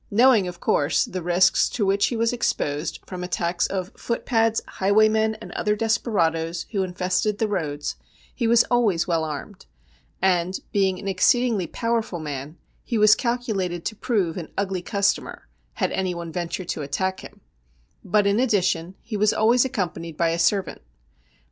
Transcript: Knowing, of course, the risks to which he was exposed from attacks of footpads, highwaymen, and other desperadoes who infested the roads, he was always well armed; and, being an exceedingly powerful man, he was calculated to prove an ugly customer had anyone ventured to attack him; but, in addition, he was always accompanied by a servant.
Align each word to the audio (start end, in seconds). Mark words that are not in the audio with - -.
Knowing, 0.09 0.47
of 0.47 0.59
course, 0.59 1.05
the 1.05 1.21
risks 1.21 1.69
to 1.69 1.85
which 1.85 2.07
he 2.07 2.15
was 2.15 2.33
exposed 2.33 2.99
from 3.05 3.23
attacks 3.23 3.67
of 3.67 3.91
footpads, 3.95 4.59
highwaymen, 4.67 5.35
and 5.35 5.51
other 5.51 5.75
desperadoes 5.75 6.65
who 6.71 6.81
infested 6.81 7.37
the 7.37 7.47
roads, 7.47 7.97
he 8.33 8.47
was 8.47 8.63
always 8.71 9.05
well 9.07 9.23
armed; 9.23 9.67
and, 10.19 10.61
being 10.71 10.97
an 10.97 11.07
exceedingly 11.07 11.67
powerful 11.67 12.17
man, 12.17 12.57
he 12.83 12.97
was 12.97 13.13
calculated 13.13 13.85
to 13.85 13.95
prove 13.95 14.37
an 14.37 14.51
ugly 14.57 14.81
customer 14.81 15.47
had 15.73 15.91
anyone 15.91 16.31
ventured 16.31 16.69
to 16.69 16.81
attack 16.81 17.19
him; 17.19 17.41
but, 18.03 18.25
in 18.25 18.39
addition, 18.39 18.95
he 19.03 19.15
was 19.15 19.31
always 19.31 19.63
accompanied 19.65 20.17
by 20.17 20.29
a 20.29 20.39
servant. 20.39 20.81